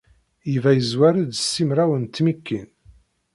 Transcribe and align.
Yuba 0.53 0.69
yezwar-d 0.73 1.31
s 1.35 1.41
simraw 1.53 1.91
n 1.97 2.03
tmikin. 2.05 2.69